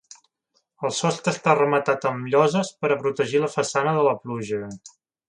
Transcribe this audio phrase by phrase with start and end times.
[0.87, 4.63] El sostre està rematat amb lloses per a protegir la façana de la pluja.